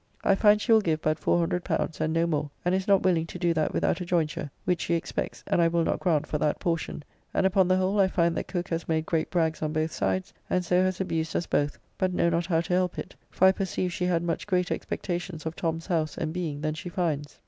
I 0.23 0.33
find 0.33 0.59
she 0.59 0.71
will 0.71 0.81
give 0.81 0.99
but 0.99 1.21
L400, 1.21 1.99
and 2.01 2.11
no 2.11 2.25
more, 2.25 2.49
and 2.65 2.73
is 2.73 2.87
not 2.87 3.03
willing 3.03 3.27
to 3.27 3.37
do 3.37 3.53
that 3.53 3.71
without 3.71 4.01
a 4.01 4.03
joynture, 4.03 4.49
which 4.65 4.81
she 4.81 4.95
expects 4.95 5.43
and 5.45 5.61
I 5.61 5.67
will 5.67 5.83
not 5.83 5.99
grant 5.99 6.25
for 6.25 6.39
that 6.39 6.59
portion, 6.59 7.03
and 7.35 7.45
upon 7.45 7.67
the 7.67 7.77
whole 7.77 7.99
I 7.99 8.07
find 8.07 8.35
that 8.35 8.47
Cooke 8.47 8.69
has 8.69 8.87
made 8.87 9.05
great 9.05 9.29
brags 9.29 9.61
on 9.61 9.73
both 9.73 9.91
sides, 9.91 10.33
and 10.49 10.65
so 10.65 10.81
has 10.83 11.01
abused 11.01 11.35
us 11.35 11.45
both, 11.45 11.77
but 11.99 12.15
know 12.15 12.29
not 12.29 12.47
how 12.47 12.61
to 12.61 12.73
help 12.73 12.97
it, 12.97 13.13
for 13.29 13.45
I 13.45 13.51
perceive 13.51 13.93
she 13.93 14.05
had 14.05 14.23
much 14.23 14.47
greater 14.47 14.73
expectations 14.73 15.45
of 15.45 15.55
Tom's 15.55 15.85
house 15.85 16.17
and 16.17 16.33
being 16.33 16.61
than 16.61 16.73
she 16.73 16.89
finds. 16.89 17.37